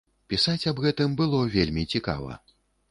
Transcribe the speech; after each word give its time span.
Пісаць 0.33 0.69
аб 0.71 0.81
гэтым 0.85 1.13
было 1.21 1.43
вельмі 1.59 1.89
цікава. 1.95 2.45